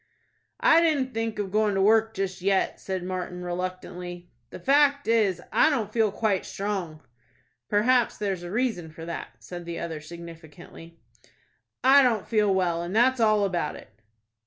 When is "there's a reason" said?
8.17-8.89